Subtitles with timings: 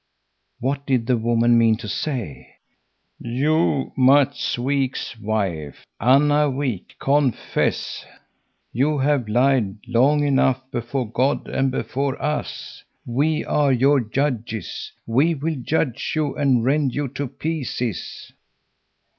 [0.59, 2.55] What did the woman mean to say?
[3.19, 8.03] "You, Matts Wik's wife, Anna Wik, confess!
[8.73, 12.83] You have lied long enough before God and before us.
[13.05, 14.91] We are your judges.
[15.05, 18.33] We will judge you and rend you to pieces."